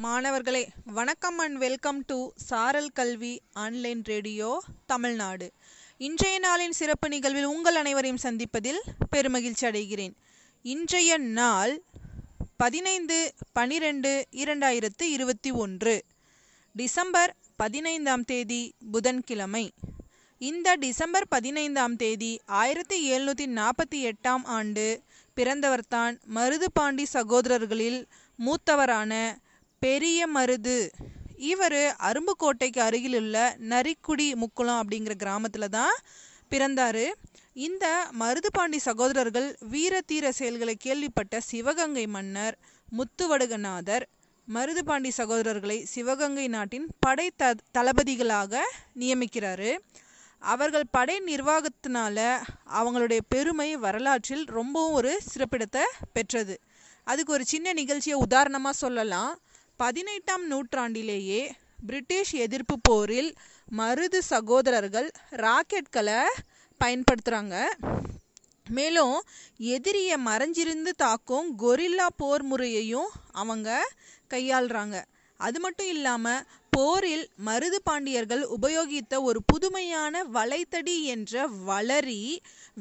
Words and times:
மாணவர்களே 0.00 0.68
வணக்கம் 0.84 1.38
and 1.38 1.56
welcome 1.56 2.04
to 2.06 2.30
சாரல் 2.34 2.88
கல்வி 2.88 3.40
ஆன்லைன் 3.52 4.04
ரேடியோ 4.04 4.62
தமிழ்நாடு. 4.86 5.52
இன்றைய 5.96 6.40
நாளின் 6.40 6.70
சிறப்பு 6.70 7.08
நிகழ்வில் 7.08 7.44
உங்கள் 7.44 7.74
அனைவரையும் 7.74 8.20
சந்திப்பதில் 8.22 8.78
பெருமகிழ்ச்சி 9.16 9.60
அடைகிறேன். 9.60 10.14
இன்றைய 10.62 11.18
நாள் 11.18 11.82
பதினைந்து 12.56 13.34
பனிரெண்டு 13.52 14.26
இரண்டாயிரத்து 14.30 15.02
இருபத்தி 15.02 15.50
ஒன்று. 15.50 16.04
டிசம்பர் 16.72 17.36
பதினைந்தாம் 17.56 18.24
தேதி 18.24 18.74
புதன்கிழமை. 18.92 19.72
இந்த 20.38 20.74
டிசம்பர் 20.74 21.28
பதினைந்தாம் 21.28 21.96
தேதி 21.96 22.40
ஆயிரத்தி 22.46 23.12
எழுநூற்றி 23.12 23.46
நாற்பத்தி 23.46 24.12
எட்டாம் 24.12 24.44
ஆண்டு 24.44 25.02
பிறந்தவர்தான் 25.36 26.20
மருதுபாண்டி 26.34 27.06
சகோதரர்களில் 27.12 28.04
மூத்தவரான 28.38 29.36
பெரிய 29.82 30.20
மருது. 30.36 30.78
இவர் 31.50 31.80
அரும்புக்கோட்டைக்கு 32.08 32.80
அருகிலுள்ள 32.86 33.36
நரிக்குடி 33.72 34.26
முக்குளம் 34.42 34.80
அப்படிங்கிற 34.82 35.14
கிராமத்தில் 35.14 35.74
தான் 35.78 35.96
பிறந்தார். 36.48 37.04
இந்த 37.66 37.86
மருதுபாண்டி 38.20 38.78
சகோதரர்கள் 38.86 39.48
வீர 39.72 40.00
தீர 40.00 40.32
செயல்களை 40.32 40.74
கேள்விப்பட்ட 40.86 41.40
சிவகங்கை 41.50 42.06
மன்னர் 42.06 42.56
முத்துவடுகநாதர் 42.98 44.04
மருதுபாண்டி 44.48 45.10
சகோதரர்களை 45.16 45.78
சிவகங்கை 45.94 46.46
நாட்டின் 46.48 46.86
படை 47.00 47.26
த 47.36 47.54
தளபதிகளாக 47.78 48.62
நியமிக்கிறாரு. 49.00 49.72
அவர்கள் 50.42 50.86
படை 50.90 51.16
நிர்வாகத்தினால 51.26 52.18
அவங்களுடைய 52.78 53.20
பெருமை 53.28 53.76
வரலாற்றில் 53.76 54.44
ரொம்பவும் 54.58 54.92
ஒரு 54.92 55.12
சிறப்பிடத்தை 55.30 55.84
பெற்றது. 56.12 56.56
அதுக்கு 57.04 57.32
ஒரு 57.32 57.44
சின்ன 57.44 57.72
நிகழ்ச்சியை 57.72 58.16
உதாரணமாக 58.26 58.76
சொல்லலாம். 58.84 59.32
பதினெட்டாம் 59.78 60.44
நூற்றாண்டிலேயே 60.50 61.40
பிரிட்டிஷ் 61.86 62.32
எதிர்ப்பு 62.36 62.76
போரில் 62.82 63.30
மருது 63.72 64.18
சகோதரர்கள் 64.18 65.08
ராக்கெட்களை 65.36 66.20
பயன்படுத்துகிறாங்க 66.80 67.56
மேலும் 68.66 69.14
எதிரியை 69.74 70.16
மறைஞ்சிருந்து 70.26 70.92
தாக்கும் 70.96 71.46
கொரில்லா 71.58 72.08
போர் 72.16 72.42
முறையையும் 72.42 73.10
அவங்க 73.32 73.68
கையாளுறாங்க. 74.30 74.96
அது 75.46 75.58
மட்டும் 75.60 75.86
இல்லாமல் 75.86 76.44
போரில் 76.70 77.24
மருது 77.46 77.78
பாண்டியர்கள் 77.84 78.42
உபயோகித்த 78.56 79.14
ஒரு 79.22 79.40
புதுமையான 79.46 80.24
வளைத்தடி 80.24 80.96
என்ற 81.14 81.46
வளரி 81.68 82.22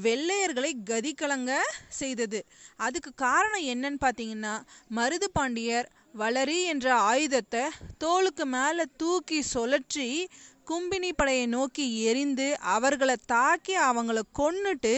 வெள்ளையர்களை 0.03 0.71
கதிகலங்க 0.89 1.53
செய்தது. 1.99 2.39
அதுக்கு 2.77 3.11
காரணம் 3.15 3.65
என்னன்னு 3.73 3.99
பார்த்தீங்கன்னா 4.05 4.55
மருது 4.95 5.29
பாண்டியர் 5.33 5.87
வளரி 6.17 6.59
என்ற 6.63 6.87
ஆயுதத்தை 7.11 7.63
தோளுக்கு 7.97 8.45
மேலே 8.45 8.85
தூக்கி 8.97 9.39
சுழற்றி 9.53 10.09
கும்பினி 10.67 11.09
படையை 11.15 11.45
நோக்கி 11.47 11.85
எரிந்து 12.03 12.47
அவர்களை 12.75 13.15
தாக்கி 13.25 13.75
அவங்கள 13.79 14.21
கொன்னுட்டு 14.39 14.95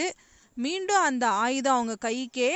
மீண்டும் 0.54 1.06
அந்த 1.10 1.26
ஆயுதம் 1.44 1.74
அவங்க 1.74 1.96
கைக்கே 2.08 2.52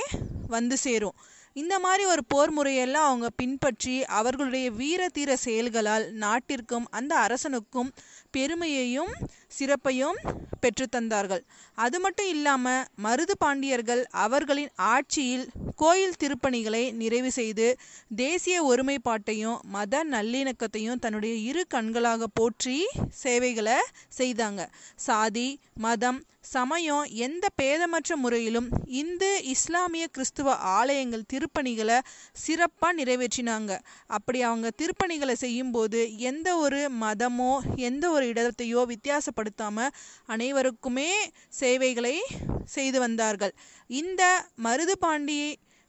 வந்து 0.47 0.77
சேரும். 0.77 1.17
இந்த 1.55 1.75
மாதிரி 1.79 2.03
ஒரு 2.05 2.21
போர் 2.27 2.51
முறையெல்லாம் 2.51 3.07
அவங்க 3.07 3.27
பின்பற்றி 3.35 3.95
அவர்களுடைய 4.11 4.67
வீர 4.71 5.01
தீர 5.09 5.35
செயல்களால் 5.37 6.05
நாட்டிற்கும் 6.15 6.87
அந்த 6.91 7.13
அரசனுக்கும் 7.19 7.91
பெருமையையும் 8.31 9.11
சிறப்பையும் 9.47 10.19
பெற்றுத்தந்தார்கள் 10.61 11.43
அது 11.77 11.97
மட்டும் 11.99 12.27
இல்லாமல் 12.27 12.87
மருது 13.03 13.35
பாண்டியர்கள் 13.39 14.03
அவர்களின் 14.19 14.73
ஆட்சியில் 14.85 15.45
கோயில் 15.75 16.19
திருப்பணிகளை 16.23 16.83
நிறைவு 16.93 17.31
செய்து 17.31 17.67
தேசிய 18.15 18.57
ஒருமைப்பாட்டையும் 18.63 19.61
மத 19.75 20.03
நல்லிணக்கத்தையும் 20.03 21.01
தன்னுடைய 21.05 21.35
இரு 21.49 21.63
கண்களாக 21.73 22.23
போற்றி 22.33 22.77
சேவைகளை 23.23 23.77
செய்தாங்க. 24.17 24.61
சாதி 24.95 25.47
மதம் 25.73 26.21
சமயம் 26.53 27.03
எந்த 27.25 27.45
பேதமற்ற 27.61 28.15
முறையிலும் 28.15 28.67
இந்து 29.01 29.29
இஸ்லாமிய 29.43 30.05
கிறிஸ்துவ 30.07 30.55
ஆலயங்கள் 30.55 31.29
திருப்பணிகளை 31.33 31.97
சிறப்பாக 32.31 32.97
நிறைவேற்றினாங்க. 32.99 33.71
அப்படி 34.07 34.41
அவங்க 34.41 34.71
திருப்பணிகளை 34.81 35.33
செய்யும்போது 35.33 36.17
எந்த 36.17 36.49
ஒரு 36.57 36.81
மதமோ 37.01 37.53
எந்த 37.75 38.05
ஒரு 38.09 38.25
இடத்தையோ 38.33 38.83
வித்தியாசப்படுத்தாமல் 38.93 39.95
அனைவருக்குமே 40.25 41.11
சேவைகளை 41.49 42.15
செய்து 42.65 42.99
வந்தார்கள். 42.99 43.53
இந்த 43.87 44.23
மருதுபாண்டி 44.63 45.39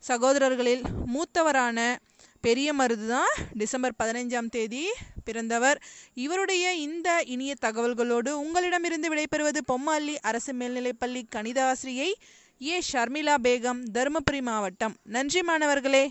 சகோதரர்களில் 0.08 0.82
மூத்தவரான 1.14 1.96
பெரிய 2.40 2.74
மருது 2.74 3.06
தான் 3.08 3.34
டிசம்பர் 3.52 3.94
பதினைஞ்சாம் 4.02 4.48
தேதி 4.48 4.92
பிறந்தவர். 5.24 5.82
இவருடைய 6.14 6.74
இந்த 6.74 7.22
இனிய 7.26 7.54
தகவல்களோடு 7.62 8.28
உங்களிடமிருந்து 8.28 9.14
விடைபெறுவது 9.14 9.58
பொம்மாள்ளி 9.66 10.18
அரசு 10.18 10.52
மேல்நிலைப்பள்ளி 10.52 11.22
கணித 11.28 11.64
ஆசிரியை 11.64 12.16
ஏ. 12.62 12.78
ஷர்மிளா 12.92 13.34
பேகம் 13.42 13.82
தருமபுரி 13.92 14.42
மாவட்டம். 14.42 14.96
நன்றி 15.02 15.42
மாணவர்களே. 15.42 16.10